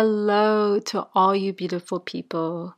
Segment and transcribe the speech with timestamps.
[0.00, 2.76] Hello to all you beautiful people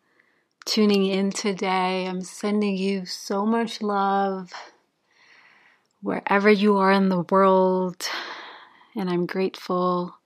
[0.65, 2.06] tuning in today.
[2.06, 4.55] I'm sending you so much love
[6.01, 8.09] wherever you are in the world,
[8.97, 10.16] and I'm grateful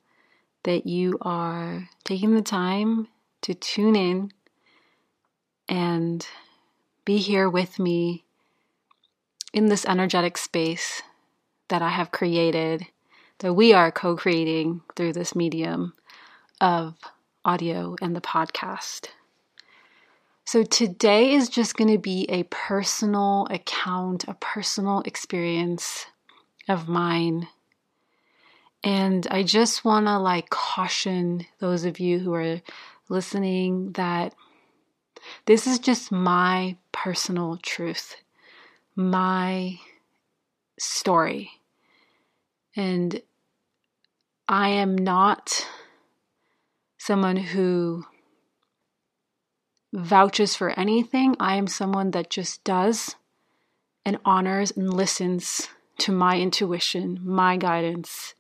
[0.63, 3.09] that you are taking the time
[3.43, 4.31] to tune in
[5.69, 6.25] and
[7.05, 8.23] be here with me
[9.53, 11.03] in this energetic space
[11.67, 12.87] that I have created,
[13.41, 15.95] that we are co creating through this medium
[16.65, 16.95] of
[17.45, 19.09] audio and the podcast.
[20.47, 26.07] So today is just going to be a personal account, a personal experience
[26.67, 27.49] of mine.
[28.83, 32.63] And I just want to like caution those of you who are
[33.11, 34.35] listening that
[35.45, 38.17] this is just my personal truth,
[38.97, 39.79] my
[40.79, 41.51] story.
[42.75, 43.21] And
[44.49, 45.67] I am not
[47.05, 48.03] someone who
[49.93, 51.37] vouches for anything.
[51.39, 53.17] I am someone that just does
[54.07, 58.35] and honors and listens to my intuition, my guidance,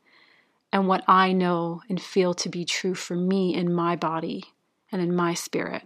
[0.73, 4.45] and what I know and feel to be true for me in my body
[4.91, 5.83] and in my spirit.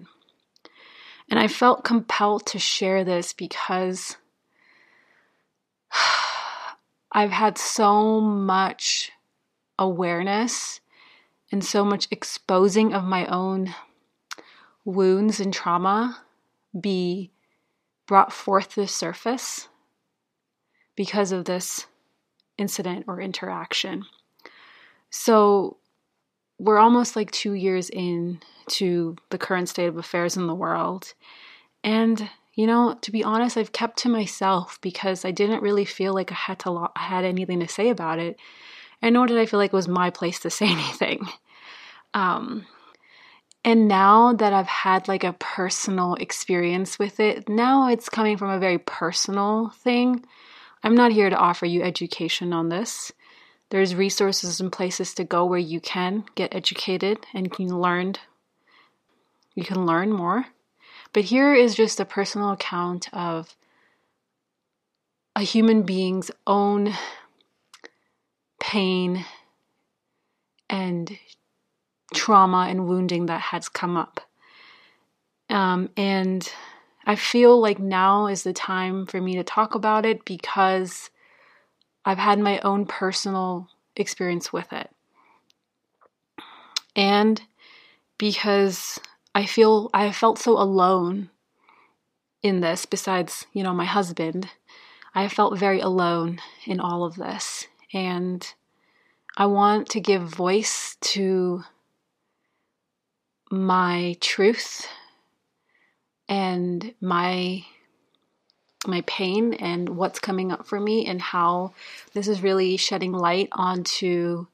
[1.29, 4.17] And I felt compelled to share this because
[7.13, 9.11] I've had so much
[9.81, 10.81] awareness
[11.51, 13.75] and so much exposing of my own
[14.85, 16.23] wounds and trauma
[16.79, 17.31] be
[18.07, 19.69] brought forth to the surface
[20.97, 21.87] because of this
[22.57, 24.05] incident or interaction.
[25.11, 25.77] So
[26.59, 31.15] we're almost like two years in to the current state of affairs in the world.
[31.85, 36.13] And you know, to be honest, I've kept to myself because I didn't really feel
[36.13, 38.37] like I had to lo- had anything to say about it
[39.03, 41.27] and nor did I feel like it was my place to say anything.
[42.15, 42.67] Um,
[43.65, 48.51] and now that I've had like a personal experience with it, now it's coming from
[48.51, 50.25] a very personal thing.
[50.83, 53.13] I'm not here to offer you education on this.
[53.71, 58.15] There's resources and places to go where you can get educated and can learn
[59.55, 60.47] you can learn more.
[61.13, 63.57] But here is just a personal account of
[65.35, 66.95] a human being's own
[68.69, 69.25] pain
[70.69, 71.19] and
[72.13, 74.21] trauma and wounding that has come up.
[75.49, 76.47] Um, and
[77.07, 81.09] I feel like now is the time for me to talk about it because
[82.05, 84.91] I've had my own personal experience with it.
[86.95, 87.41] And
[88.19, 89.01] because
[89.35, 91.31] I feel I felt so alone
[92.43, 94.51] in this, besides, you know, my husband,
[95.15, 97.67] I felt very alone in all of this.
[97.93, 98.47] And
[99.37, 101.63] I want to give voice to
[103.51, 104.87] my truth
[106.29, 107.65] and my
[108.87, 111.73] my pain and what's coming up for me and how
[112.15, 114.47] this is really shedding light onto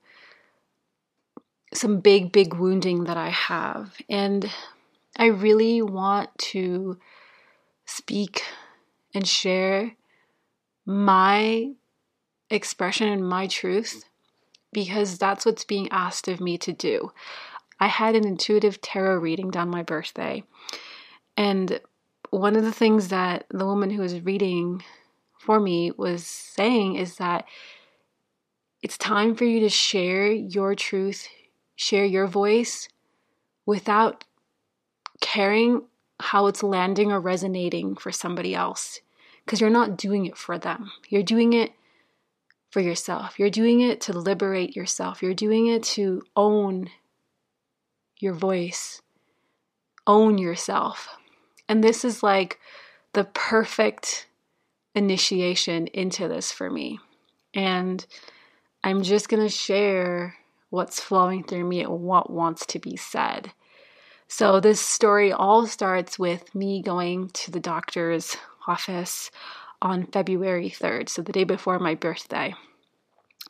[1.72, 3.94] some big big wounding that I have.
[4.08, 4.50] And
[5.16, 6.98] I really want to
[7.86, 8.42] speak
[9.14, 9.92] and share
[10.86, 11.72] my
[12.50, 14.04] expression and my truth
[14.72, 17.12] because that's what's being asked of me to do.
[17.80, 20.42] I had an intuitive tarot reading done my birthday.
[21.36, 21.80] And
[22.30, 24.82] one of the things that the woman who was reading
[25.38, 27.44] for me was saying is that
[28.82, 31.28] it's time for you to share your truth,
[31.76, 32.88] share your voice
[33.64, 34.24] without
[35.20, 35.82] caring
[36.20, 39.00] how it's landing or resonating for somebody else.
[39.44, 41.72] Because you're not doing it for them, you're doing it
[42.74, 43.38] for yourself.
[43.38, 46.90] You're doing it to liberate yourself, you're doing it to own
[48.18, 49.00] your voice,
[50.08, 51.08] own yourself.
[51.68, 52.58] And this is like
[53.12, 54.26] the perfect
[54.92, 56.98] initiation into this for me.
[57.54, 58.04] And
[58.82, 60.34] I'm just going to share
[60.70, 63.52] what's flowing through me and what wants to be said.
[64.26, 68.36] So, this story all starts with me going to the doctor's
[68.66, 69.30] office
[69.84, 72.54] on February 3rd, so the day before my birthday,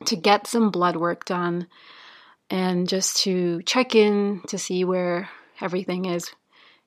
[0.04, 1.68] to get some blood work done
[2.50, 6.32] and just to check in to see where everything is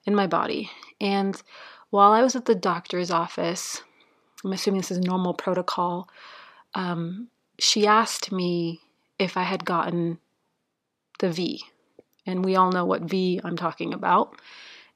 [0.06, 0.70] in my body.
[1.00, 1.42] And
[1.90, 3.82] while I was at the doctor's office,
[4.44, 6.10] I'm assuming this is normal protocol,
[6.76, 8.82] um, she asked me
[9.18, 10.20] if I had gotten
[11.20, 11.64] the V.
[12.26, 14.36] And we all know what V I'm talking about.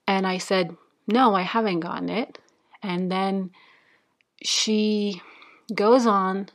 [0.05, 0.75] And I said,
[1.07, 2.37] no, I haven't gotten it.
[2.83, 3.51] And then
[4.43, 5.21] she
[5.73, 6.49] goes on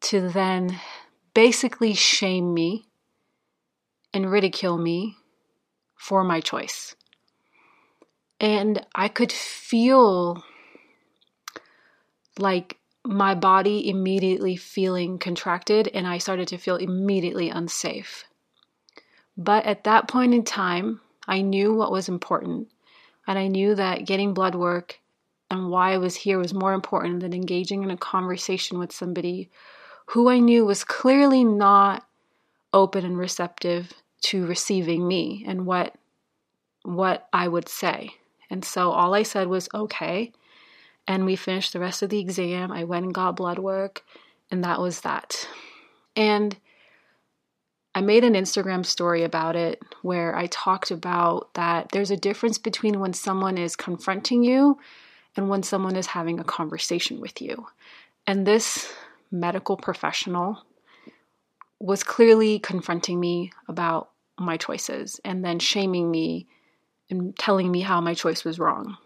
[0.00, 0.80] to then
[1.34, 2.86] basically shame me
[4.12, 5.16] and ridicule me
[5.96, 6.96] for my choice.
[8.40, 10.42] And I could feel
[12.38, 18.24] like my body immediately feeling contracted, and I started to feel immediately unsafe.
[19.36, 22.68] But at that point in time, I knew what was important,
[23.26, 25.00] and I knew that getting blood work
[25.50, 29.50] and why I was here was more important than engaging in a conversation with somebody
[30.06, 32.06] who I knew was clearly not
[32.72, 33.92] open and receptive
[34.22, 35.94] to receiving me and what
[36.82, 38.10] what I would say.
[38.48, 40.32] And so all I said was okay.
[41.06, 42.72] And we finished the rest of the exam.
[42.72, 44.02] I went and got blood work,
[44.50, 45.48] and that was that.
[46.16, 46.56] And
[47.94, 52.58] I made an Instagram story about it where I talked about that there's a difference
[52.58, 54.78] between when someone is confronting you
[55.36, 57.66] and when someone is having a conversation with you.
[58.26, 58.92] And this
[59.30, 60.64] medical professional
[61.78, 66.46] was clearly confronting me about my choices and then shaming me
[67.08, 68.96] and telling me how my choice was wrong.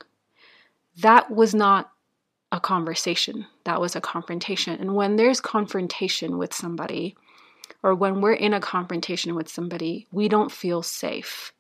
[0.98, 1.90] That was not
[2.52, 4.78] a conversation, that was a confrontation.
[4.80, 7.16] And when there's confrontation with somebody,
[7.82, 11.52] or when we're in a confrontation with somebody, we don't feel safe.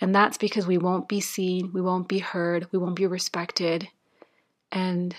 [0.00, 3.88] And that's because we won't be seen, we won't be heard, we won't be respected,
[4.70, 5.14] and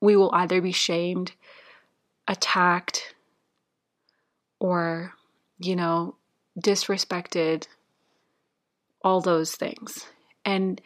[0.00, 1.32] we will either be shamed,
[2.28, 3.14] attacked,
[4.60, 5.14] or,
[5.58, 6.16] you know,
[6.60, 7.66] disrespected,
[9.02, 10.06] all those things.
[10.44, 10.80] And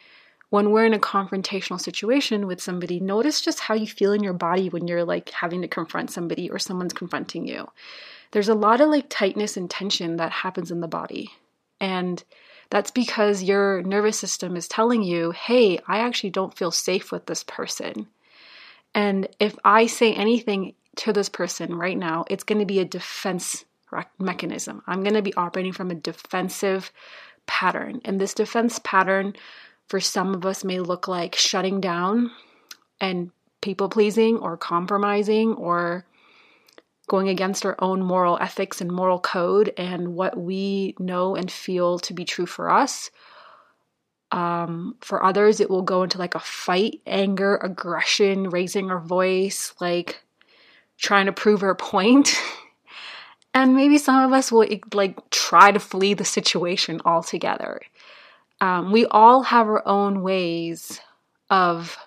[0.49, 4.33] when we're in a confrontational situation with somebody, notice just how you feel in your
[4.33, 7.69] body when you're like having to confront somebody or someone's confronting you.
[8.31, 11.31] There's a lot of like tightness and tension that happens in the body.
[11.79, 12.23] And
[12.71, 17.25] that's because your nervous system is telling you, hey, I actually don't feel safe with
[17.25, 18.07] this person.
[18.95, 22.85] And if I say anything to this person right now, it's going to be a
[22.85, 23.65] defense
[24.17, 24.81] mechanism.
[24.87, 26.91] I'm going to be operating from a defensive
[27.45, 28.01] pattern.
[28.05, 29.35] And this defense pattern
[29.89, 32.31] for some of us may look like shutting down
[33.01, 36.05] and people pleasing or compromising or
[37.07, 41.99] going against our own moral ethics and moral code and what we know and feel
[41.99, 43.11] to be true for us.
[44.31, 49.73] Um, for others, it will go into like a fight, anger, aggression, raising our voice,
[49.81, 50.21] like
[50.97, 52.33] trying to prove our point.
[53.53, 57.81] and maybe some of us will like try to flee the situation altogether.
[58.61, 61.01] Um, we all have our own ways
[61.49, 61.97] of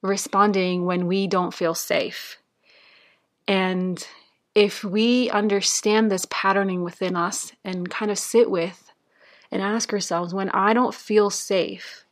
[0.00, 2.38] responding when we don't feel safe.
[3.46, 4.06] And
[4.54, 8.92] if we understand this patterning within us and kind of sit with
[9.50, 12.04] and ask ourselves when I don't feel safe,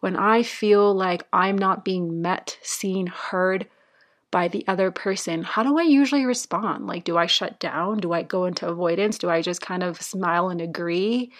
[0.00, 3.68] when I feel like I'm not being met, seen, heard,
[4.32, 6.86] by the other person, how do I usually respond?
[6.86, 7.98] Like, do I shut down?
[7.98, 9.18] Do I go into avoidance?
[9.18, 11.30] Do I just kind of smile and agree?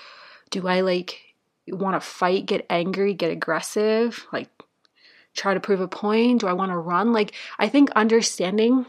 [0.51, 1.19] Do I like
[1.67, 4.51] want to fight, get angry, get aggressive, like
[5.35, 6.41] try to prove a point?
[6.41, 7.13] Do I want to run?
[7.13, 8.85] Like, I think understanding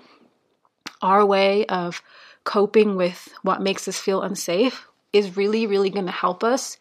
[1.04, 2.02] our way of
[2.44, 6.78] coping with what makes us feel unsafe is really, really going to help us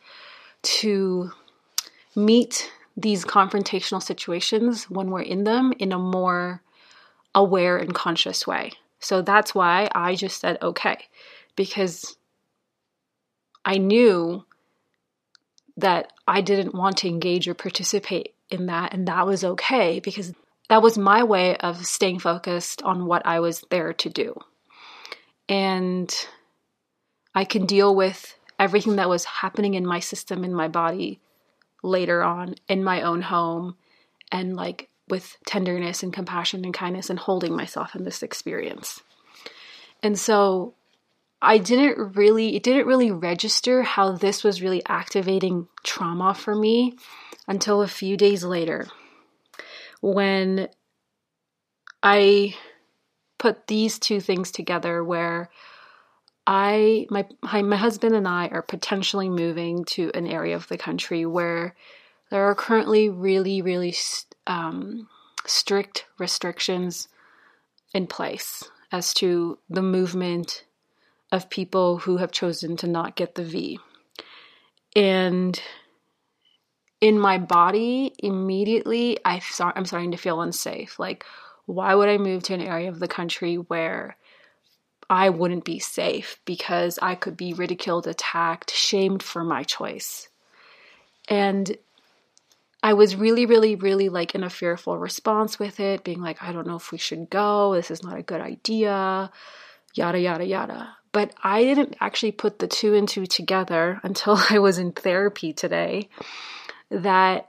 [0.63, 1.31] to
[2.17, 6.63] meet these confrontational situations when we're in them in a more
[7.35, 8.73] aware and conscious way.
[9.01, 10.99] So that's why I just said okay,
[11.57, 12.17] because
[13.65, 14.45] I knew
[15.77, 20.33] that I didn't want to engage or participate in that, and that was okay because
[20.69, 24.39] that was my way of staying focused on what I was there to do.
[25.49, 26.15] And
[27.35, 31.21] I can deal with everything that was happening in my system, in my body
[31.83, 33.77] later on in my own home,
[34.31, 39.03] and like with tenderness and compassion and kindness and holding myself in this experience.
[40.03, 40.75] And so
[41.41, 46.95] I didn't really, it didn't really register how this was really activating trauma for me
[47.49, 48.87] until a few days later
[50.03, 50.69] when
[52.03, 52.55] I
[53.39, 55.49] put these two things together where
[56.47, 57.27] I my
[57.63, 61.75] my husband and I are potentially moving to an area of the country where
[62.31, 63.95] there are currently really really
[64.47, 65.09] um,
[65.47, 67.09] strict restrictions
[67.95, 70.65] in place as to the movement
[71.31, 73.79] of people who have chosen to not get the V.
[74.95, 75.61] And
[77.03, 81.01] in my body, immediately I I'm starting to feel unsafe.
[81.01, 81.27] Like,
[81.67, 84.17] why would I move to an area of the country where
[85.11, 90.29] I wouldn't be safe because I could be ridiculed, attacked, shamed for my choice?
[91.29, 91.77] And
[92.85, 96.53] I was really, really, really like in a fearful response with it, being like, I
[96.53, 97.75] don't know if we should go.
[97.75, 99.29] This is not a good idea,
[99.93, 100.97] yada, yada, yada.
[101.11, 105.53] But I didn't actually put the two and two together until I was in therapy
[105.53, 106.09] today
[106.93, 107.49] that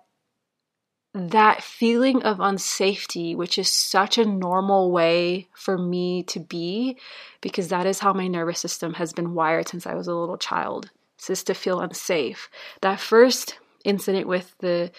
[1.13, 6.97] that feeling of unsafety, which is such a normal way for me to be,
[7.39, 10.37] because that is how my nervous system has been wired since I was a little
[10.37, 10.89] child,
[11.29, 12.49] is to feel unsafe.
[12.81, 14.91] That first incident with the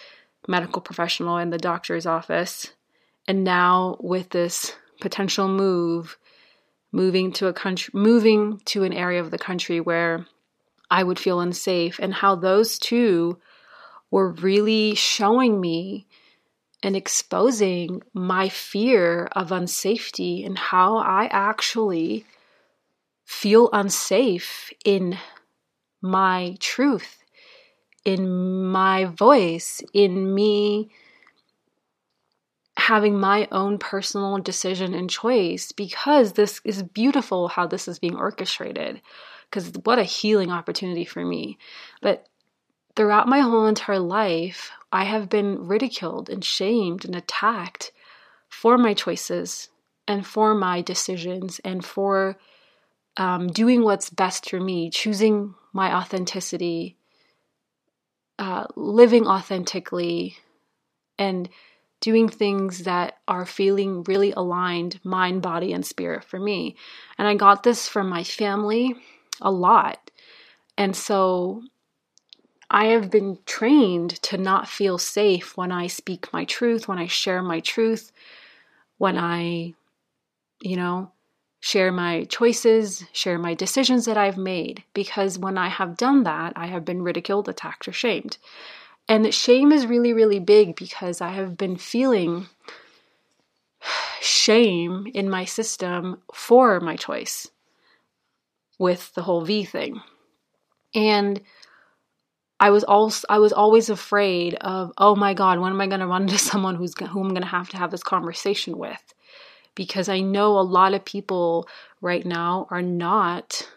[0.46, 2.72] medical professional in the doctor's office,
[3.26, 6.16] and now with this potential move,
[6.92, 10.26] moving to a country, moving to an area of the country where
[10.88, 13.38] I would feel unsafe, and how those two
[14.10, 16.06] were really showing me
[16.82, 22.26] and exposing my fear of unsafety and how I actually
[23.24, 25.18] feel unsafe in
[26.02, 27.24] my truth
[28.04, 30.90] in my voice, in me
[32.76, 38.16] having my own personal decision and choice because this is beautiful how this is being
[38.16, 39.00] orchestrated
[39.48, 41.56] because what a healing opportunity for me.
[42.02, 42.26] But
[42.96, 47.92] throughout my whole entire life i have been ridiculed and shamed and attacked
[48.48, 49.68] for my choices
[50.06, 52.36] and for my decisions and for
[53.16, 56.96] um, doing what's best for me choosing my authenticity
[58.38, 60.36] uh, living authentically
[61.18, 61.48] and
[62.00, 66.76] doing things that are feeling really aligned mind, body, and spirit for me.
[67.16, 68.94] And I got this from my family
[69.40, 70.10] a lot.
[70.76, 71.62] And so
[72.74, 77.06] I have been trained to not feel safe when I speak my truth, when I
[77.06, 78.10] share my truth,
[78.98, 79.74] when I,
[80.60, 81.12] you know,
[81.60, 86.54] share my choices, share my decisions that I've made, because when I have done that,
[86.56, 88.38] I have been ridiculed, attacked, or shamed.
[89.08, 92.48] And shame is really, really big because I have been feeling
[94.20, 97.48] shame in my system for my choice
[98.80, 100.02] with the whole V thing.
[100.92, 101.40] And
[102.64, 106.00] I was also I was always afraid of oh my god when am I going
[106.04, 109.14] to run into someone who's who I'm going to have to have this conversation with
[109.74, 111.68] because I know a lot of people
[112.00, 113.68] right now are not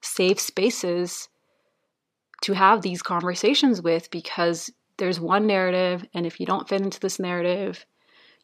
[0.00, 1.28] safe spaces
[2.42, 7.00] to have these conversations with because there's one narrative, and if you don't fit into
[7.00, 7.86] this narrative,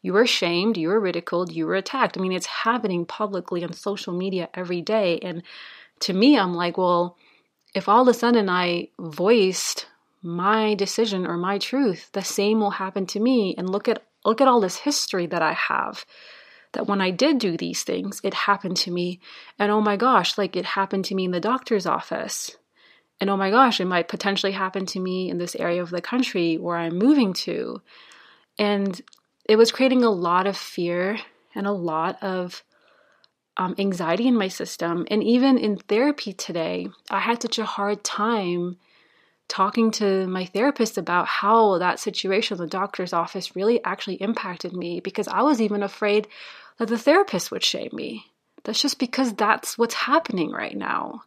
[0.01, 2.17] you are shamed, you are ridiculed, you are attacked.
[2.17, 5.19] I mean, it's happening publicly on social media every day.
[5.19, 5.43] And
[6.01, 7.17] to me, I'm like, well,
[7.75, 9.85] if all of a sudden I voiced
[10.23, 13.53] my decision or my truth, the same will happen to me.
[13.57, 16.05] And look at look at all this history that I have
[16.71, 19.19] that when I did do these things, it happened to me.
[19.59, 22.55] And oh my gosh, like it happened to me in the doctor's office.
[23.19, 26.01] And oh my gosh, it might potentially happen to me in this area of the
[26.01, 27.81] country where I'm moving to.
[28.57, 28.99] And
[29.45, 31.17] it was creating a lot of fear
[31.53, 32.63] and a lot of
[33.57, 35.05] um, anxiety in my system.
[35.09, 38.77] And even in therapy today, I had such a hard time
[39.47, 44.73] talking to my therapist about how that situation in the doctor's office really actually impacted
[44.73, 46.27] me because I was even afraid
[46.77, 48.25] that the therapist would shame me.
[48.63, 51.21] That's just because that's what's happening right now.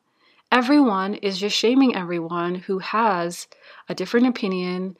[0.50, 3.46] Everyone is just shaming everyone who has
[3.88, 4.96] a different opinion,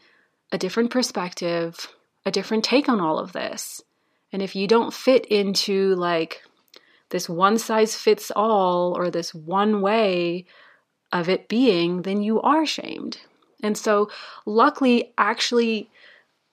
[0.52, 1.88] a different perspective,
[2.24, 3.82] a different take on all of this.
[4.30, 6.42] And if you don't fit into like
[7.10, 10.46] this one size fits all or this one way
[11.12, 13.18] of it being, then you are shamed.
[13.62, 14.10] And so,
[14.46, 15.90] luckily, actually,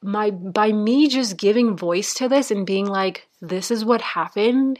[0.05, 4.79] my by me just giving voice to this and being like this is what happened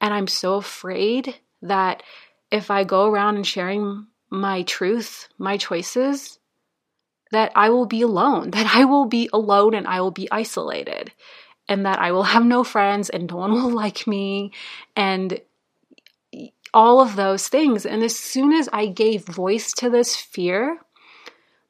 [0.00, 2.04] and i'm so afraid that
[2.52, 6.38] if i go around and sharing my truth my choices
[7.32, 11.12] that i will be alone that i will be alone and i will be isolated
[11.70, 14.52] and that i will have no friends and no one will like me
[14.94, 15.40] and
[16.74, 20.78] all of those things and as soon as i gave voice to this fear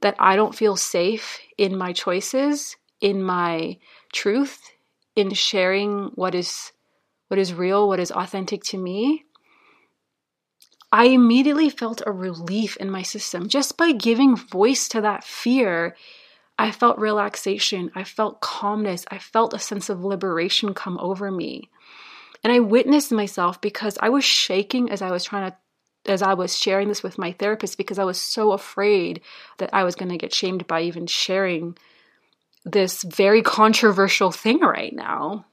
[0.01, 3.79] that i don't feel safe in my choices in my
[4.13, 4.73] truth,
[5.17, 6.73] in sharing what is
[7.29, 9.25] what is real, what is authentic to me,
[10.91, 15.97] I immediately felt a relief in my system just by giving voice to that fear.
[16.61, 17.91] I felt relaxation.
[17.95, 19.07] I felt calmness.
[19.11, 21.71] I felt a sense of liberation come over me.
[22.45, 25.57] And I witnessed myself because I was shaking as I was trying to
[26.07, 29.23] as I was sharing this with my therapist because I was so afraid
[29.57, 31.77] that I was going to get shamed by even sharing
[32.65, 35.47] this very controversial thing right now.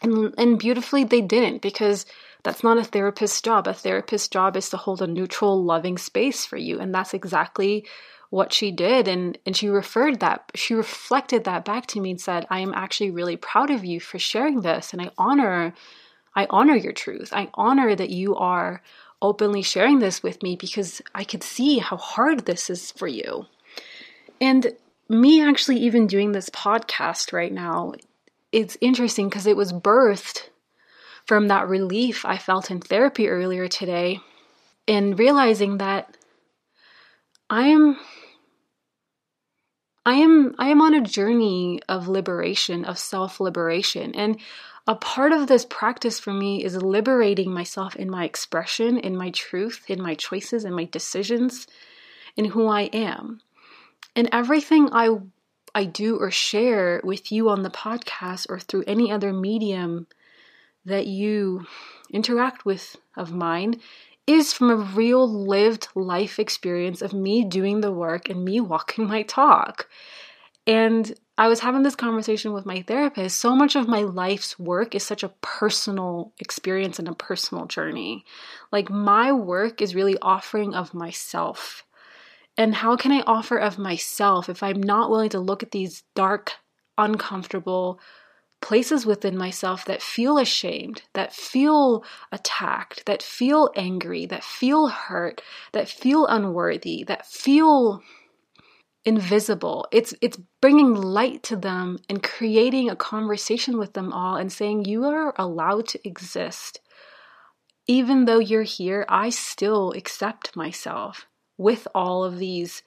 [0.00, 2.06] And and beautifully they didn't because
[2.44, 3.66] that's not a therapist's job.
[3.66, 6.80] A therapist's job is to hold a neutral, loving space for you.
[6.80, 7.86] And that's exactly
[8.32, 9.08] what she did.
[9.08, 12.72] And, and she referred that, she reflected that back to me and said, I am
[12.72, 14.94] actually really proud of you for sharing this.
[14.94, 15.74] And I honor,
[16.34, 17.28] I honor your truth.
[17.34, 18.82] I honor that you are
[19.20, 23.44] openly sharing this with me because I could see how hard this is for you.
[24.40, 24.72] And
[25.10, 27.92] me actually even doing this podcast right now,
[28.50, 30.48] it's interesting because it was birthed
[31.26, 34.20] from that relief I felt in therapy earlier today
[34.88, 36.16] and realizing that
[37.50, 37.98] I am
[40.04, 44.14] I am I am on a journey of liberation, of self-liberation.
[44.14, 44.38] And
[44.86, 49.30] a part of this practice for me is liberating myself in my expression, in my
[49.30, 51.68] truth, in my choices, in my decisions,
[52.36, 53.40] in who I am.
[54.16, 55.18] And everything I
[55.74, 60.06] I do or share with you on the podcast or through any other medium
[60.84, 61.66] that you
[62.10, 63.80] interact with of mine
[64.26, 69.06] is from a real lived life experience of me doing the work and me walking
[69.06, 69.88] my talk.
[70.66, 73.40] And I was having this conversation with my therapist.
[73.40, 78.24] So much of my life's work is such a personal experience and a personal journey.
[78.70, 81.84] Like, my work is really offering of myself.
[82.56, 86.04] And how can I offer of myself if I'm not willing to look at these
[86.14, 86.52] dark,
[86.98, 87.98] uncomfortable,
[88.62, 95.42] places within myself that feel ashamed, that feel attacked, that feel angry, that feel hurt,
[95.72, 98.00] that feel unworthy, that feel
[99.04, 99.86] invisible.
[99.92, 104.84] It's it's bringing light to them and creating a conversation with them all and saying
[104.84, 106.80] you are allowed to exist.
[107.88, 111.26] Even though you're here, I still accept myself
[111.58, 112.82] with all of these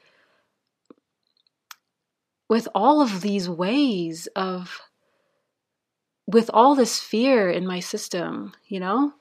[2.47, 4.79] with all of these ways of
[6.27, 9.13] with all this fear in my system, you know?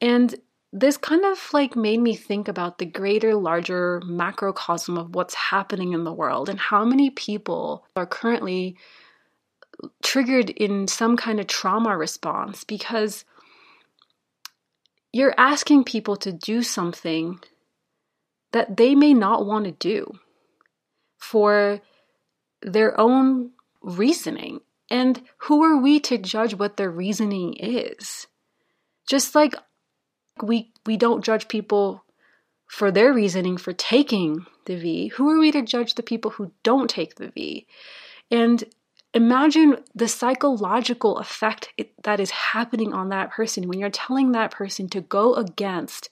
[0.00, 0.34] And
[0.72, 5.92] this kind of like made me think about the greater, larger macrocosm of what's happening
[5.92, 8.76] in the world and how many people are currently
[10.02, 13.24] triggered in some kind of trauma response because
[15.12, 17.38] you're asking people to do something
[18.52, 20.12] that they may not want to do
[21.18, 21.80] for
[22.62, 23.50] their own
[23.82, 24.60] reasoning.
[24.94, 28.28] And who are we to judge what their reasoning is?
[29.08, 29.56] Just like
[30.40, 32.04] we we don't judge people
[32.68, 36.52] for their reasoning for taking the V, who are we to judge the people who
[36.62, 37.66] don't take the V?
[38.30, 38.62] And
[39.12, 41.72] imagine the psychological effect
[42.04, 46.08] that is happening on that person when you're telling that person to go against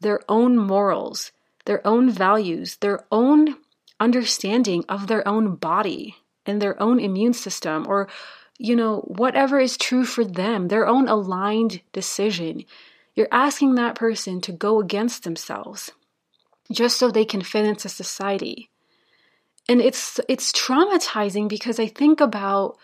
[0.00, 1.30] their own morals,
[1.66, 3.54] their own values, their own
[4.00, 8.08] understanding of their own body and their own immune system or
[8.58, 12.64] you know whatever is true for them their own aligned decision.
[13.14, 15.90] You're asking that person to go against themselves
[16.70, 18.70] just so they can fit into society.
[19.68, 22.78] And it's it's traumatizing because i think about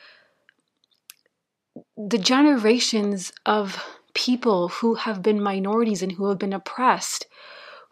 [1.96, 3.82] the generations of
[4.14, 7.26] people who have been minorities and who have been oppressed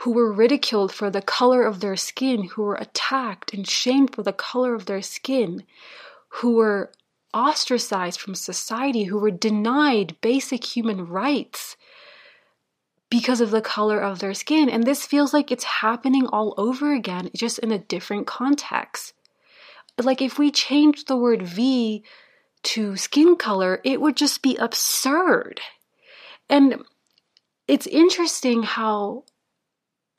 [0.00, 4.22] who were ridiculed for the color of their skin, who were attacked and shamed for
[4.22, 5.62] the color of their skin,
[6.28, 6.90] who were
[7.34, 11.76] ostracized from society, who were denied basic human rights
[13.10, 14.70] because of the color of their skin.
[14.70, 19.12] And this feels like it's happening all over again, just in a different context.
[20.02, 22.02] Like if we changed the word V
[22.62, 25.60] to skin color, it would just be absurd.
[26.48, 26.84] And
[27.68, 29.24] it's interesting how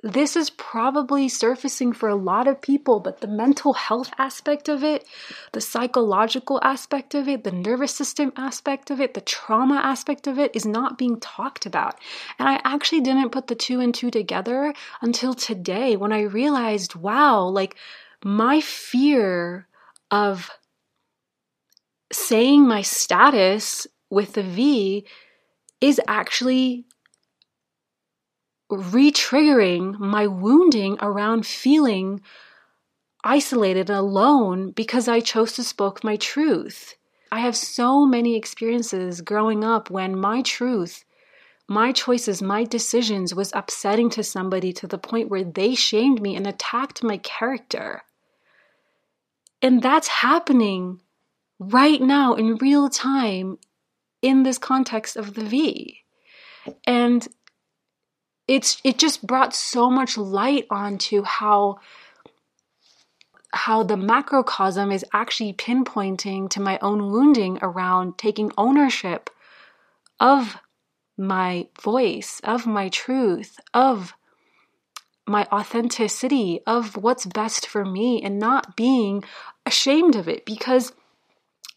[0.03, 4.83] this is probably surfacing for a lot of people, but the mental health aspect of
[4.83, 5.05] it,
[5.51, 10.39] the psychological aspect of it, the nervous system aspect of it, the trauma aspect of
[10.39, 11.99] it is not being talked about.
[12.39, 16.95] And I actually didn't put the two and two together until today when I realized
[16.95, 17.75] wow, like
[18.23, 19.67] my fear
[20.09, 20.49] of
[22.11, 25.05] saying my status with the V
[25.79, 26.85] is actually
[28.71, 32.21] re-triggering my wounding around feeling
[33.23, 36.95] isolated and alone because I chose to spoke my truth.
[37.31, 41.05] I have so many experiences growing up when my truth,
[41.67, 46.35] my choices, my decisions was upsetting to somebody to the point where they shamed me
[46.35, 48.03] and attacked my character.
[49.61, 51.01] And that's happening
[51.59, 53.59] right now in real time
[54.21, 55.99] in this context of the V.
[56.85, 57.27] And
[58.47, 61.79] it's it just brought so much light onto how
[63.53, 69.29] how the macrocosm is actually pinpointing to my own wounding around taking ownership
[70.19, 70.57] of
[71.17, 74.13] my voice, of my truth, of
[75.27, 79.23] my authenticity, of what's best for me, and not being
[79.65, 80.45] ashamed of it.
[80.45, 80.93] Because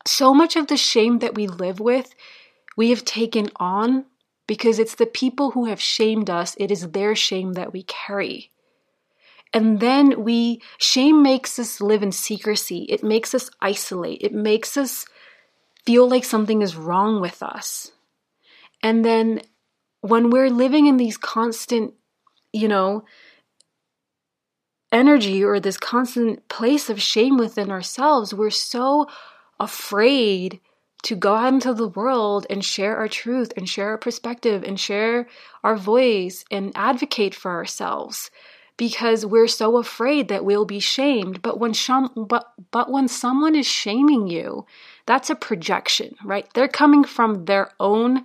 [0.06, 2.14] so much of the shame that we live with,
[2.76, 4.06] we have taken on
[4.46, 8.50] because it's the people who have shamed us, it is their shame that we carry.
[9.52, 12.86] And then we, shame makes us live in secrecy.
[12.88, 14.20] It makes us isolate.
[14.20, 15.06] It makes us
[15.86, 17.92] feel like something is wrong with us.
[18.82, 19.42] And then
[20.00, 21.94] when we're living in these constant,
[22.52, 23.04] you know,
[24.92, 29.06] energy or this constant place of shame within ourselves, we're so
[29.60, 30.60] afraid
[31.04, 34.80] to go out into the world and share our truth and share our perspective and
[34.80, 35.28] share
[35.62, 38.30] our voice and advocate for ourselves
[38.76, 41.42] because we're so afraid that we'll be shamed.
[41.42, 44.66] But when shum, but but when someone is shaming you,
[45.06, 46.48] that's a projection, right?
[46.54, 48.24] They're coming from their own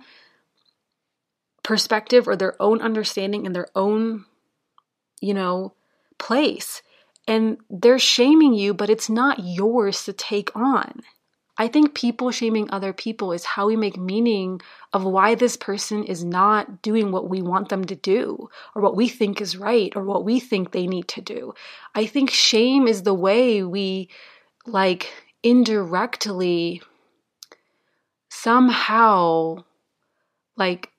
[1.62, 4.24] perspective or their own understanding and their own,
[5.20, 5.74] you know,
[6.18, 6.82] place.
[7.28, 11.02] And they're shaming you, but it's not yours to take on.
[11.60, 14.62] I think people shaming other people is how we make meaning
[14.94, 18.96] of why this person is not doing what we want them to do, or what
[18.96, 21.52] we think is right, or what we think they need to do.
[21.94, 24.08] I think shame is the way we,
[24.64, 26.80] like, indirectly
[28.30, 29.64] somehow,
[30.56, 30.90] like,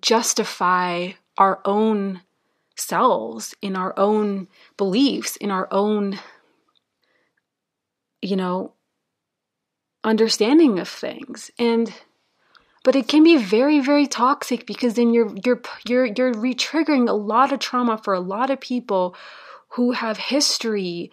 [0.00, 2.22] justify our own
[2.76, 6.18] selves in our own beliefs, in our own,
[8.22, 8.72] you know,
[10.06, 11.92] understanding of things and
[12.84, 17.12] but it can be very very toxic because then you're you're you're you're re-triggering a
[17.12, 19.16] lot of trauma for a lot of people
[19.70, 21.10] who have history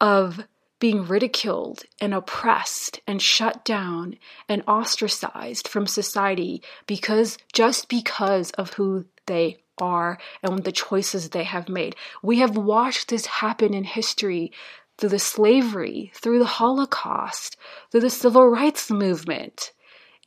[0.00, 0.44] of
[0.78, 4.14] being ridiculed and oppressed and shut down
[4.48, 11.44] and ostracized from society because just because of who they are and the choices they
[11.44, 11.96] have made.
[12.22, 14.52] We have watched this happen in history
[14.98, 17.56] through the slavery, through the Holocaust,
[17.90, 19.72] through the civil rights movement.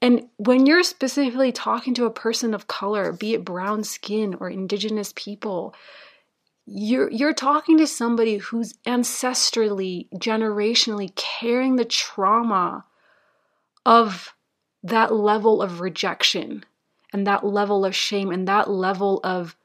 [0.01, 4.49] And when you're specifically talking to a person of color, be it brown skin or
[4.49, 5.75] indigenous people,
[6.65, 12.85] you're you're talking to somebody who's ancestrally, generationally carrying the trauma
[13.85, 14.33] of
[14.83, 16.63] that level of rejection
[17.11, 19.55] and that level of shame and that level of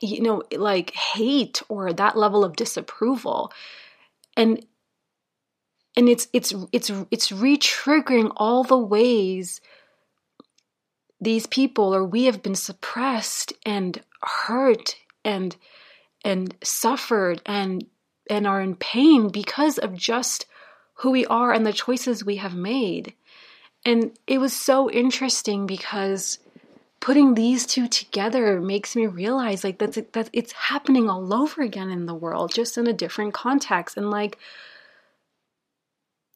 [0.00, 3.52] you know like hate or that level of disapproval.
[4.36, 4.64] And
[5.96, 9.60] and it's it's it's it's re-triggering all the ways
[11.20, 15.56] these people or we have been suppressed and hurt and
[16.24, 17.84] and suffered and
[18.30, 20.46] and are in pain because of just
[20.94, 23.12] who we are and the choices we have made.
[23.84, 26.38] And it was so interesting because
[27.02, 31.90] putting these two together makes me realize like that's that it's happening all over again
[31.90, 33.96] in the world just in a different context.
[33.96, 34.38] And like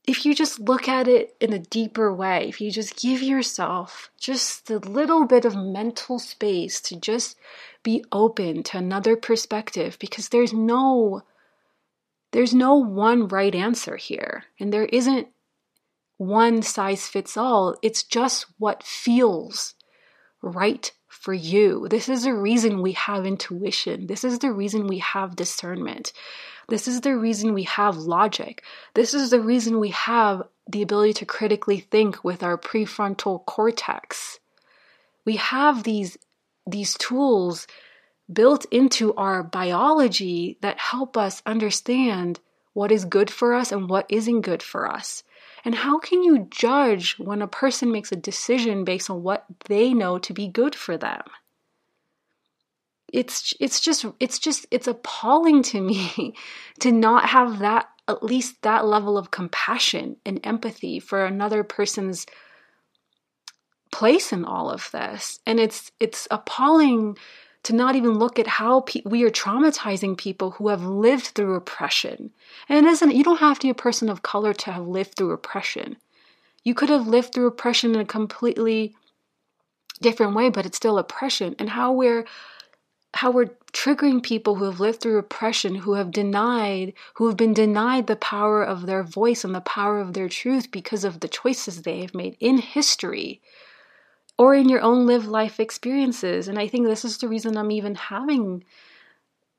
[0.08, 4.10] if you just look at it in a deeper way if you just give yourself
[4.18, 7.38] just a little bit of mental space to just
[7.84, 11.22] be open to another perspective because there's no
[12.32, 14.44] there's no one right answer here.
[14.58, 15.28] And there isn't
[16.16, 17.76] one size fits all.
[17.82, 19.75] It's just what feels
[20.42, 21.88] right for you.
[21.88, 24.06] This is the reason we have intuition.
[24.06, 26.12] This is the reason we have discernment.
[26.68, 28.62] This is the reason we have logic.
[28.94, 34.40] This is the reason we have the ability to critically think with our prefrontal cortex.
[35.24, 36.18] We have these
[36.68, 37.68] these tools
[38.32, 42.40] built into our biology that help us understand
[42.72, 45.22] what is good for us and what isn't good for us.
[45.66, 49.92] And how can you judge when a person makes a decision based on what they
[49.92, 51.22] know to be good for them?
[53.12, 56.34] It's it's just it's just it's appalling to me
[56.78, 62.26] to not have that at least that level of compassion and empathy for another person's
[63.90, 65.40] place in all of this.
[65.46, 67.18] And it's it's appalling
[67.66, 71.56] to not even look at how pe- we are traumatizing people who have lived through
[71.56, 72.30] oppression.
[72.68, 75.16] And it isn't, you don't have to be a person of color to have lived
[75.16, 75.96] through oppression.
[76.62, 78.94] You could have lived through oppression in a completely
[80.00, 81.56] different way, but it's still oppression.
[81.58, 82.24] And how we're
[83.14, 87.54] how we're triggering people who have lived through oppression, who have denied, who have been
[87.54, 91.28] denied the power of their voice and the power of their truth because of the
[91.28, 93.40] choices they have made in history
[94.38, 96.48] or in your own live life experiences.
[96.48, 98.64] And I think this is the reason I'm even having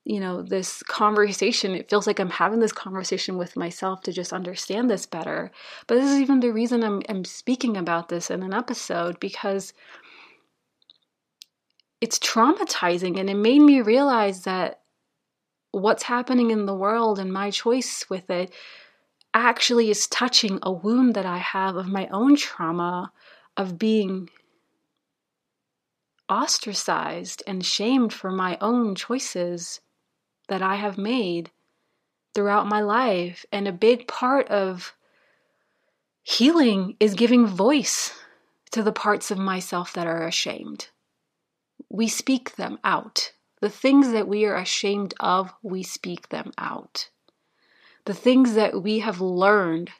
[0.05, 4.31] you know this conversation it feels like i'm having this conversation with myself to just
[4.31, 5.51] understand this better
[5.85, 9.73] but this is even the reason i'm, I'm speaking about this in an episode because
[11.99, 14.79] it's traumatizing and it made me realize that
[15.71, 18.53] what's happening in the world and my choice with it
[19.33, 23.11] actually is touching a wound that I have of my own trauma
[23.55, 24.29] of being
[26.29, 29.81] ostracized and shamed for my own choices
[30.47, 31.51] that I have made
[32.33, 33.45] throughout my life.
[33.51, 34.93] And a big part of
[36.23, 38.13] healing is giving voice
[38.71, 40.87] to the parts of myself that are ashamed
[41.89, 43.31] we speak them out.
[43.61, 47.09] The things that we are ashamed of, we speak them out.
[48.05, 49.91] The things that we have learned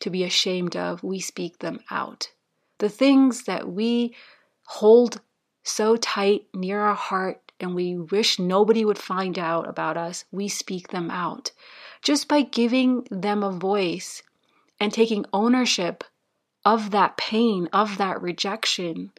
[0.00, 2.32] to be ashamed of, we speak them out.
[2.78, 4.14] The things that we
[4.64, 5.20] hold
[5.62, 10.48] so tight near our heart and we wish nobody would find out about us, we
[10.48, 11.52] speak them out.
[12.02, 14.22] Just by giving them a voice
[14.80, 16.02] and taking ownership
[16.64, 19.12] of that pain, of that rejection,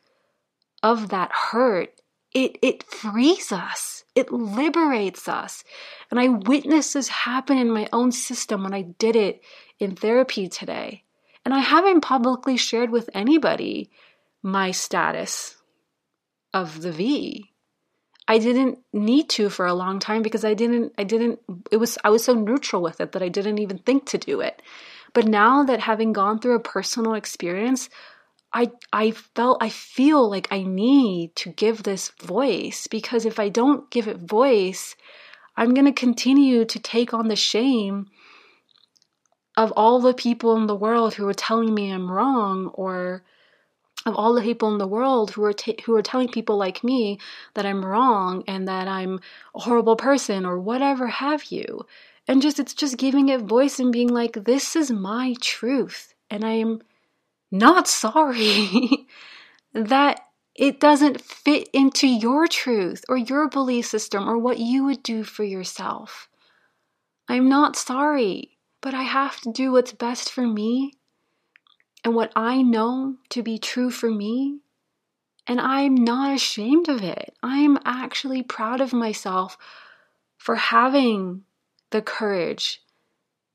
[0.81, 1.93] of that hurt,
[2.33, 4.03] it it frees us.
[4.15, 5.63] It liberates us.
[6.09, 9.43] And i witnessed this happen in my own system when i did it
[9.79, 11.03] in therapy today.
[11.45, 13.91] And i haven't publicly shared with anybody
[14.41, 15.60] my status
[16.53, 17.51] of the v.
[18.27, 21.97] I didn't need to for a long time because i didn't i didn't it was
[22.03, 24.61] i was so neutral with it that i didn't even think to do it.
[25.13, 27.89] But now that having gone through a personal experience
[28.53, 33.49] I I felt I feel like I need to give this voice because if I
[33.49, 34.95] don't give it voice,
[35.55, 38.07] I'm going to continue to take on the shame
[39.57, 43.23] of all the people in the world who are telling me I'm wrong or
[44.05, 45.53] of all the people in the world who are
[45.85, 47.19] who are telling people like me
[47.53, 49.19] that I'm wrong and that I'm
[49.55, 51.85] a horrible person or whatever have you.
[52.27, 56.43] And just it's just giving it voice and being like this is my truth and
[56.43, 56.81] I'm
[57.51, 59.07] not sorry
[59.73, 60.21] that
[60.55, 65.23] it doesn't fit into your truth or your belief system or what you would do
[65.23, 66.27] for yourself.
[67.27, 70.93] I'm not sorry, but I have to do what's best for me
[72.03, 74.59] and what I know to be true for me.
[75.47, 77.33] And I'm not ashamed of it.
[77.41, 79.57] I'm actually proud of myself
[80.37, 81.43] for having
[81.89, 82.81] the courage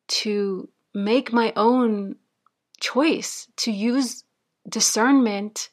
[0.09, 2.17] to make my own
[2.81, 4.25] choice to use
[4.69, 5.71] discernment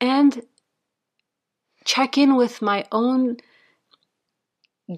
[0.00, 0.42] and
[1.84, 3.38] check in with my own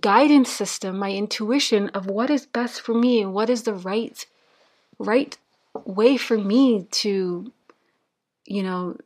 [0.00, 4.26] guidance system, my intuition of what is best for me and what is the right
[4.98, 5.36] right
[5.84, 7.52] way for me to
[8.46, 8.96] you know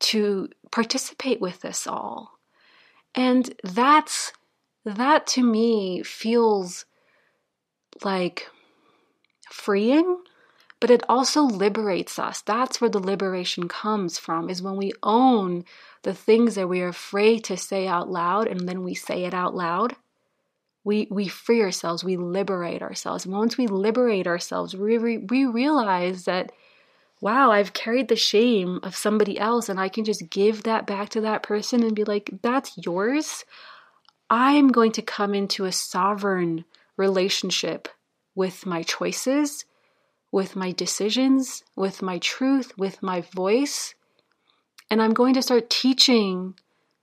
[0.00, 2.38] to participate with this all.
[3.14, 4.32] And that's
[4.84, 6.86] that to me feels
[8.02, 8.48] like
[9.50, 10.22] freeing
[10.82, 12.40] but it also liberates us.
[12.40, 15.64] That's where the liberation comes from, is when we own
[16.02, 19.32] the things that we are afraid to say out loud and then we say it
[19.32, 19.94] out loud.
[20.84, 23.24] We, we free ourselves, we liberate ourselves.
[23.24, 26.50] And once we liberate ourselves, we, we, we realize that,
[27.20, 31.10] wow, I've carried the shame of somebody else and I can just give that back
[31.10, 33.44] to that person and be like, that's yours.
[34.28, 36.64] I'm going to come into a sovereign
[36.96, 37.88] relationship
[38.34, 39.64] with my choices
[40.32, 43.94] with my decisions, with my truth, with my voice.
[44.90, 46.54] And I'm going to start teaching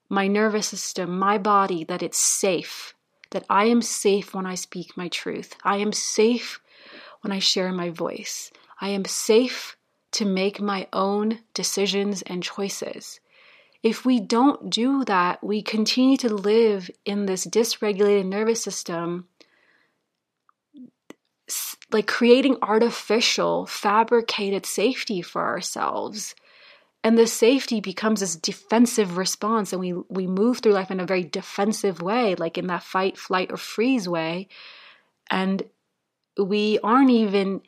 [0.10, 2.96] my nervous system, my body, that it's safe,
[3.32, 5.56] that I am safe when I speak my truth.
[5.64, 6.60] I am safe
[7.22, 8.52] when I share my voice.
[8.82, 9.78] I am safe
[10.12, 13.20] to make my own decisions and choices.
[13.84, 19.28] If we don't do that, we continue to live in this dysregulated nervous system
[21.92, 26.36] like creating artificial, fabricated safety for ourselves.
[27.04, 31.06] And the safety becomes this defensive response, and we, we move through life in a
[31.06, 34.50] very defensive way, like in that fight, flight, or freeze way.
[35.32, 35.64] And
[36.38, 37.62] we aren't even,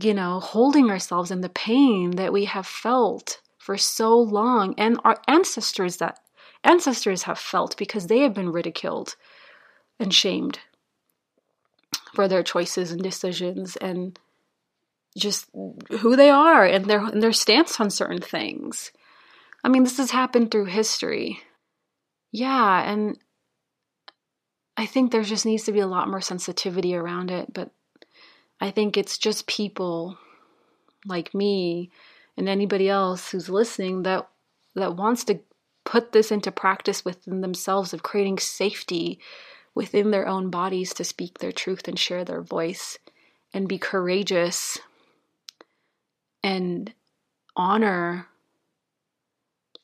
[0.00, 4.98] you know, holding ourselves in the pain that we have felt for so long, and
[5.04, 6.20] our ancestors that
[6.64, 9.16] ancestors have felt because they have been ridiculed
[10.00, 10.60] and shamed
[12.14, 14.18] for their choices and decisions and
[15.16, 15.48] just
[16.00, 18.92] who they are and their and their stance on certain things.
[19.64, 21.40] I mean, this has happened through history.
[22.32, 23.18] Yeah, and
[24.76, 27.70] I think there just needs to be a lot more sensitivity around it, but
[28.60, 30.18] I think it's just people
[31.06, 31.90] like me
[32.36, 34.28] and anybody else who's listening that
[34.74, 35.40] that wants to
[35.84, 39.18] put this into practice within themselves of creating safety
[39.74, 42.98] within their own bodies to speak their truth and share their voice
[43.54, 44.78] and be courageous
[46.46, 46.92] and
[47.56, 48.28] honor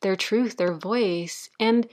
[0.01, 1.51] their truth, their voice.
[1.59, 1.89] And,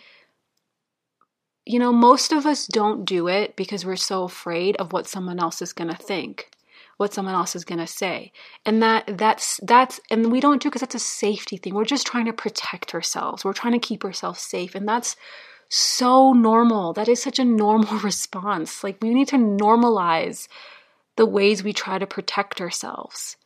[1.66, 5.40] you know, most of us don't do it because we're so afraid of what someone
[5.40, 6.52] else is going to think
[6.98, 8.30] what someone else is going to say.
[8.66, 11.74] And that that's that's and we don't do because that's a safety thing.
[11.74, 13.46] We're just trying to protect ourselves.
[13.46, 15.16] We're trying to keep ourselves safe and that's
[15.70, 16.92] so normal.
[16.92, 18.84] That is such a normal response.
[18.84, 20.50] Like we need to normalize
[21.16, 23.38] the ways we try to protect ourselves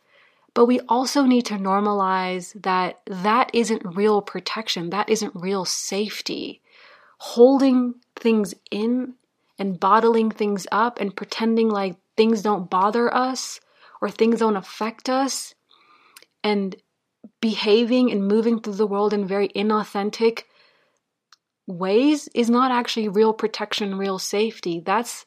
[0.53, 6.61] but we also need to normalize that that isn't real protection, that isn't real safety.
[7.17, 9.15] Holding things in
[9.57, 13.59] and bottling things up and pretending like things don't bother us
[14.01, 15.55] or things don't affect us
[16.43, 16.75] and
[17.41, 20.43] behaving and moving through the world in very inauthentic
[21.65, 24.81] ways is not actually real protection, real safety.
[24.85, 25.25] That's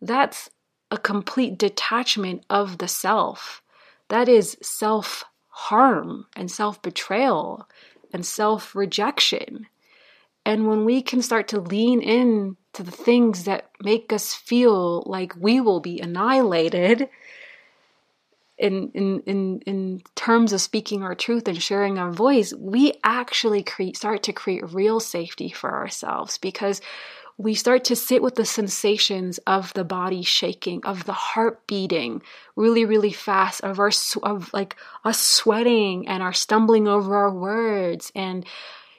[0.00, 0.50] that's
[0.90, 3.62] a complete detachment of the self
[4.08, 7.68] that is self harm and self betrayal
[8.12, 9.66] and self rejection.
[10.44, 15.02] And when we can start to lean in to the things that make us feel
[15.06, 17.08] like we will be annihilated
[18.58, 23.62] in, in, in, in terms of speaking our truth and sharing our voice, we actually
[23.62, 26.80] create, start to create real safety for ourselves because
[27.38, 32.20] we start to sit with the sensations of the body shaking, of the heart beating
[32.56, 33.92] really, really fast, of our
[34.24, 34.74] of like
[35.04, 38.44] us sweating and our stumbling over our words and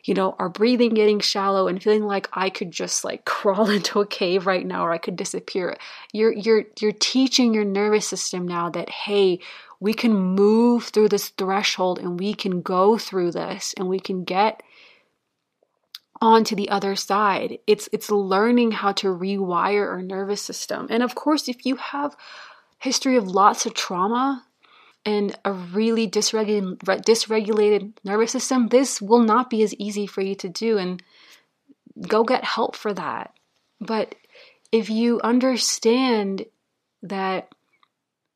[0.05, 3.99] you know, our breathing getting shallow and feeling like I could just like crawl into
[3.99, 5.75] a cave right now or I could disappear.
[6.13, 9.39] You're you're you're teaching your nervous system now that hey,
[9.81, 14.23] we can move through this threshold and we can go through this and we can
[14.23, 14.63] get
[16.21, 17.59] onto the other side.
[17.67, 20.87] It's it's learning how to rewire our nervous system.
[20.89, 22.15] And of course, if you have
[22.79, 24.45] history of lots of trauma
[25.05, 30.35] and a really dysregulated, dysregulated nervous system, this will not be as easy for you
[30.35, 31.01] to do and
[32.07, 33.33] go get help for that.
[33.79, 34.15] But
[34.71, 36.45] if you understand
[37.03, 37.49] that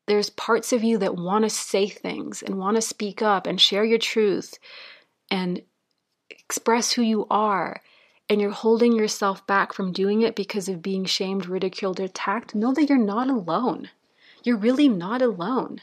[0.06, 3.60] there's parts of you that want to say things and want to speak up and
[3.60, 4.58] share your truth
[5.30, 5.62] and
[6.48, 7.80] express who you are
[8.28, 12.54] and you're holding yourself back from doing it because of being shamed, ridiculed, or attacked,
[12.54, 13.90] know that you're not alone.
[14.42, 15.80] You're really not alone.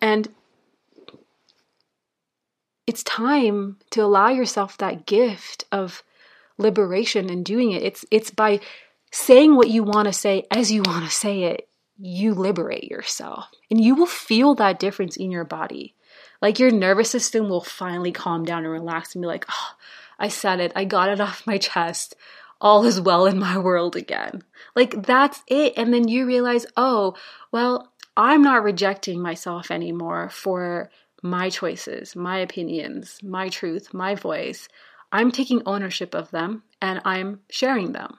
[0.00, 0.28] And
[2.86, 6.02] it's time to allow yourself that gift of
[6.58, 7.82] liberation and doing it.
[7.82, 8.60] It's it's by
[9.12, 13.46] saying what you want to say as you want to say it, you liberate yourself.
[13.70, 15.94] And you will feel that difference in your body.
[16.40, 19.74] Like your nervous system will finally calm down and relax and be like, oh,
[20.18, 20.72] I said it.
[20.74, 22.16] I got it off my chest.
[22.60, 24.42] All is well in my world again.
[24.74, 25.74] Like that's it.
[25.76, 27.14] And then you realize, oh,
[27.52, 30.90] well, I'm not rejecting myself anymore for
[31.22, 34.68] my choices, my opinions, my truth, my voice.
[35.12, 38.18] I'm taking ownership of them and I'm sharing them.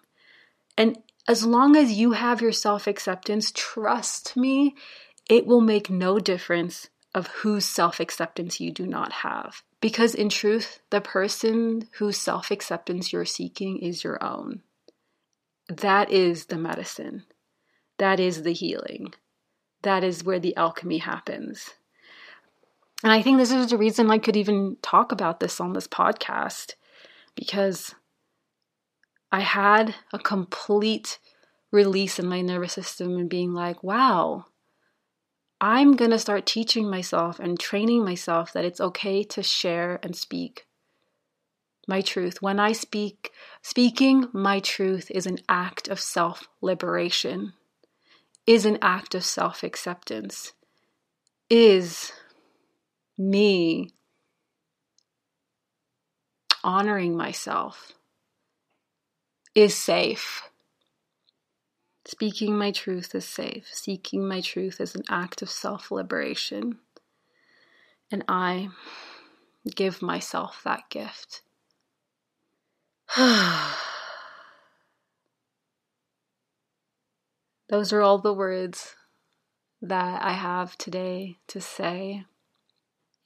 [0.77, 4.75] And as long as you have your self acceptance, trust me,
[5.29, 9.63] it will make no difference of whose self acceptance you do not have.
[9.80, 14.62] Because in truth, the person whose self acceptance you're seeking is your own.
[15.67, 17.24] That is the medicine.
[17.97, 19.13] That is the healing.
[19.84, 21.71] That is where the alchemy happens.
[23.04, 25.88] And I think this is the reason I could even talk about this on this
[25.88, 26.76] podcast
[27.36, 27.95] because
[29.32, 31.17] I had a complete
[31.71, 34.45] release in my nervous system and being like, wow,
[35.64, 40.16] I'm going to start teaching myself and training myself that it's okay to share and
[40.16, 40.66] speak
[41.88, 42.41] my truth.
[42.41, 43.32] When I speak,
[43.62, 47.53] speaking my truth is an act of self liberation,
[48.47, 50.53] is an act of self acceptance,
[51.47, 52.12] is
[53.16, 53.91] me
[56.64, 57.91] honoring myself,
[59.53, 60.41] is safe.
[62.06, 63.70] Speaking my truth is safe.
[63.72, 66.80] Seeking my truth is an act of self liberation.
[68.12, 68.70] And I
[69.76, 71.43] give myself that gift.
[77.70, 78.95] Those are all the words
[79.82, 82.26] that I have today to say.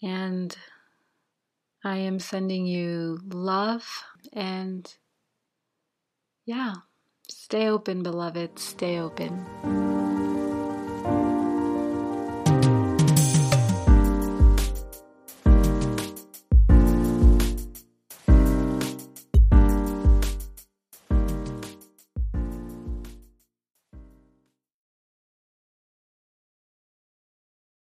[0.03, 0.55] And
[1.83, 4.03] I am sending you love
[4.33, 4.93] and
[6.45, 6.73] yeah,
[7.29, 8.59] Stay open, beloved.
[8.59, 9.94] Stay open.